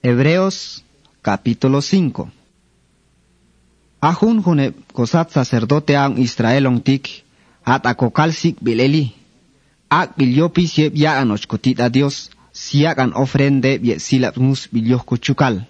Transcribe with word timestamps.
Hebreos 0.00 0.84
capítulo 1.22 1.82
5 1.82 2.30
Ahun 4.00 4.38
hune 4.46 4.70
kosat 4.94 5.34
sacerdote 5.34 5.98
ang 5.98 6.22
Israel 6.22 6.70
ontik 6.70 7.26
at 7.66 7.82
akokalsik 7.82 8.62
bileli. 8.62 9.10
Ak 9.90 10.14
bilyopis 10.14 10.78
yep 10.78 10.94
ya 10.94 11.18
anoch 11.18 11.50
kotit 11.50 11.82
a 11.82 11.90
Dios 11.90 12.30
siyak 12.54 13.02
an 13.02 13.10
ofrende 13.18 13.82
ye 13.82 13.98
silap 13.98 14.38
mus 14.38 14.70
bilyoh 14.70 15.02
kuchukal. 15.02 15.66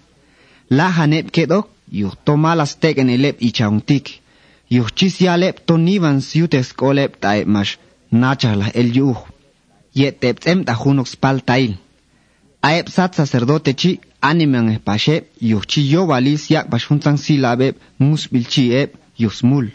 La 0.69 0.93
hanep 0.93 1.33
kedok 1.33 1.73
yuh 1.89 2.13
tomalas 2.25 2.77
tek 2.77 3.01
en 3.01 3.09
elep 3.09 3.41
ichauntik. 3.41 4.21
Yuh 4.69 4.93
chis 4.93 5.25
yalep 5.25 5.65
tonivan 5.65 6.21
siutes 6.21 6.77
kolep 6.77 7.17
tae 7.17 7.49
mash 7.49 7.81
nachala 8.13 8.69
el 8.77 8.93
yuh. 8.93 9.17
Ye 9.97 10.13
teptem 10.13 10.69
tahunok 10.69 11.09
spal 11.09 11.41
tail. 11.41 11.81
Aep 12.61 12.93
sat 12.93 13.17
sacerdote 13.17 13.73
chi 13.73 14.01
animan 14.21 14.69
espashe 14.71 15.25
yuh 15.41 15.63
chi 15.71 15.81
yo 15.93 16.07
valis 16.07 16.51
yak 16.51 16.69
bashuntan 16.71 17.17
silabeb 17.17 17.75
mus 17.99 18.29
bilchi 18.33 18.73
ep 18.73 18.95
yuh 19.19 19.33
smul. 19.33 19.67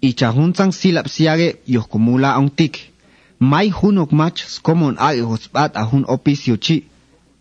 Ichahuntan 0.00 0.72
silap 0.72 1.08
siage 1.08 1.56
yuh 1.66 1.86
kumula 1.90 2.38
ontik. 2.38 2.92
Mai 3.38 3.68
hunok 3.70 4.12
mach 4.12 4.38
skomon 4.54 4.96
ag 4.98 5.20
hospat 5.20 5.76
ahun 5.76 6.04
opisio 6.08 6.56
chi. 6.56 6.84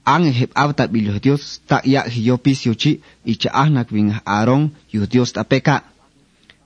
Ang 0.05 0.25
hep 0.31 0.51
avta 0.55 0.87
bilyo 0.87 1.19
Dios 1.19 1.61
ta 1.67 1.81
yak 1.83 2.07
hiyopisio 2.13 2.73
chi 2.75 2.99
icha 3.25 3.49
ahnak 3.53 3.89
ving 3.91 4.13
aron 4.25 4.71
yuh 4.93 5.07
Dios 5.07 5.33
ta 5.33 5.43
peka. 5.43 5.83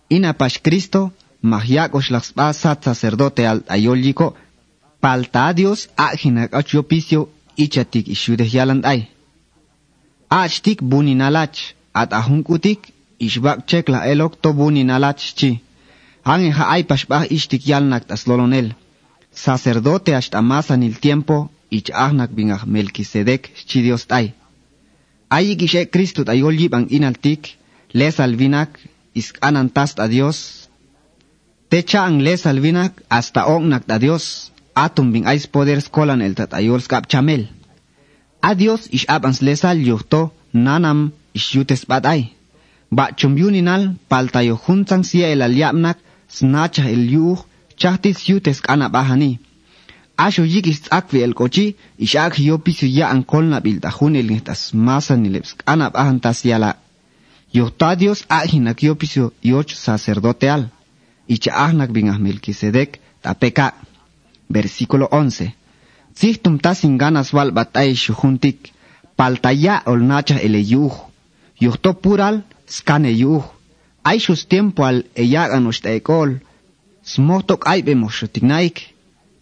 Ina 0.10 0.34
pash 0.34 0.60
Cristo 0.62 1.12
mahyak 1.42 1.96
oshlakspa 1.96 2.54
sat 2.54 2.84
sacerdote 2.84 3.48
al 3.48 3.64
ayolliko 3.68 4.36
palta 5.00 5.54
Dios 5.54 5.90
ahinak 5.96 6.54
achyopisio 6.54 7.30
ichatik 7.56 8.08
ishude 8.08 8.46
yaland. 8.50 8.86
Achtik 10.30 10.82
buninalach 10.82 11.74
at 11.94 12.14
ahunkutik 12.14 12.94
ishbak 13.20 13.66
chek 13.66 13.90
la 13.90 14.06
elok 14.06 14.42
to 14.42 14.54
buninalach 14.54 15.22
chi. 15.38 15.62
Ang 16.24 16.52
ha 16.54 16.66
ay 16.74 16.84
pashbah 16.84 17.26
ishtik 17.26 17.66
yalnak 17.66 18.06
tas 18.06 18.28
lolonel. 18.28 18.76
Sacerdote 19.34 20.14
hasta 20.14 20.38
amasan 20.38 20.84
el 20.84 21.00
tiempo 21.00 21.50
ich 21.72 21.90
ahnak 21.94 22.30
bingah 22.38 22.66
Melquisedec 22.66 23.50
chi 23.68 23.82
Dios 23.82 24.06
tay. 24.06 24.34
Ay 25.30 25.56
gishe 25.58 25.90
Cristo 25.90 26.22
ayol 26.28 26.56
yibang 26.62 26.88
inaltik 26.90 27.58
les 27.94 28.20
alvinak 28.20 28.78
is 29.16 29.34
anantast 29.42 30.00
a 30.00 30.08
Dios. 30.08 30.70
Techa 31.70 32.06
ang 32.06 32.22
les 32.22 32.46
alvinak 32.46 32.94
hasta 33.10 33.48
ongnak 33.50 33.90
a 33.90 33.98
Dios 33.98 34.52
atum 34.76 35.12
bing 35.12 35.26
ais 35.26 35.48
poder 35.48 35.82
skolan 35.82 36.22
el 36.22 36.36
tatayol 36.36 36.82
skap 36.82 37.10
chamel. 37.10 37.50
A 38.42 38.56
Dios 38.56 38.88
ish 38.92 39.06
abans 39.08 39.42
lesal 39.42 39.80
yuhto 39.80 40.32
nanam 40.54 41.12
ish 41.34 41.56
yutes 41.56 41.86
batay. 41.86 42.32
Ba 42.92 43.10
chumyuninal 43.18 43.96
paltayo 44.10 44.56
juntan 44.56 45.04
siya 45.04 45.32
el 45.34 45.42
alyamnak 45.42 45.98
snacha 46.30 46.90
el 46.90 47.12
yuh 47.12 47.40
chahtis 47.78 48.30
yutes 48.30 48.62
kana 48.62 48.90
bahani. 48.90 49.40
Asho 50.18 50.44
yikis 50.44 50.82
akvi 50.90 51.24
el 51.24 51.34
kochi 51.34 51.76
ish 51.98 52.16
ak 52.16 52.40
yopisu 52.40 52.88
ya 52.88 53.10
an 53.10 53.24
kolna 53.24 53.60
biltajun 53.60 54.16
el 54.16 54.32
nestas 54.32 54.74
masa 54.74 55.18
nileps 55.18 55.54
kana 55.54 55.90
bahan 55.90 56.20
tasiala. 56.20 56.78
Yoch 57.54 57.74
sacerdote 59.86 60.50
al. 60.50 60.70
Icha 61.28 61.52
ahnak 61.54 61.92
Melquisedec 61.92 63.00
tapeka 63.22 63.74
versículo 64.50 65.08
11. 65.12 65.59
Sihtum 66.20 66.60
tasin 66.60 67.00
ganas 67.00 67.32
wal 67.32 67.52
batay 67.56 67.96
shuhuntik. 67.96 68.76
Paltaya 69.16 69.76
ol 69.88 70.04
nacha 70.04 70.36
ele 70.36 70.60
yuh. 70.60 70.92
Yuhto 71.64 71.94
pural 72.04 72.44
skane 72.68 73.12
yuh. 73.16 73.44
Ay 74.04 74.20
shus 74.20 74.44
tiempo 74.52 74.84
al 74.84 75.08
eyagan 75.16 75.68
usta 75.72 75.90
ekol. 75.96 76.44
Smohtok 77.12 77.64
ay 77.72 77.88
bemo 77.88 78.12
shutik 78.12 78.44
naik. 78.44 78.92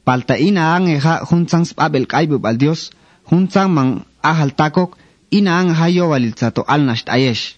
Paltaina 0.05 0.77
ang 0.77 0.85
eha 0.85 1.25
hunsang 1.25 1.65
spabel 1.65 2.05
kaibub 2.05 2.45
al 2.45 2.57
dios. 2.61 2.93
Hunsang 3.25 3.73
man 3.73 3.89
ahaltakok, 4.21 5.01
ina 5.33 5.57
ang 5.57 5.73
hayo 5.73 6.13
walitsato 6.13 6.61
al 6.61 6.85
nasht 6.85 7.09
ayesh. 7.09 7.57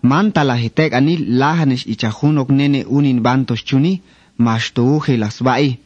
Manta 0.00 0.44
la 0.48 0.56
anil 0.56 1.22
lahanish 1.40 1.84
ichajunok 1.92 2.48
nene 2.48 2.88
unin 2.88 3.20
bantos 3.20 3.60
chuni. 3.68 4.00
Mashtu 4.38 4.96
uhi 4.96 5.16
las 5.20 5.44
bai. 5.44 5.78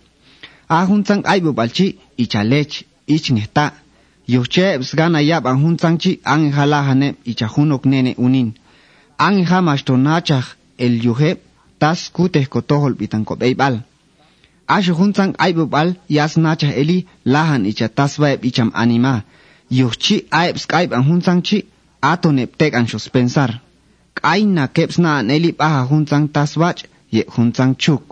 Ahunsang 0.70 1.26
ay 1.26 1.40
bubalchi. 1.42 1.98
ichalech 2.22 2.74
ich 3.14 3.26
nehta 3.36 3.64
yoche 4.34 4.66
sgan 4.88 5.14
ayab 5.20 5.46
anjun 5.46 5.76
sanchi 5.82 6.20
an 6.24 6.42
jala 6.56 6.80
hane 6.88 7.08
ichajunok 7.30 7.84
nene 7.92 8.12
unin. 8.26 8.50
An 9.26 9.44
jamash 9.48 9.82
ha 9.82 9.86
tonacha 9.86 10.40
el 10.78 10.94
yuje 11.04 11.30
tas 11.80 12.00
kutes 12.14 12.46
kotohol 12.52 12.94
bitan 13.00 13.24
kobeibal 13.24 13.74
ashu 14.76 14.92
juntan 14.98 15.30
aibubal 15.44 15.88
yas 16.16 16.36
nacha 16.44 16.70
eli 16.80 16.98
lahan 17.24 17.62
icha 17.70 17.88
tasba 17.88 18.28
icham 18.48 18.70
anima. 18.74 19.14
Yochi 19.70 20.16
aib 20.30 20.56
skype 20.64 20.94
anjun 20.98 21.20
sanchi 21.26 21.58
atonep 22.12 22.50
tekan 22.58 22.86
shos 22.90 23.08
pensar 23.14 23.50
kaina 24.14 24.64
kepsna 24.76 25.22
neli 25.22 25.50
baja 25.52 25.86
juntan 25.90 26.24
ha 26.26 26.32
tasbach 26.34 26.80
ye 27.14 27.22
juntan 27.34 27.70
chuk. 27.82 28.06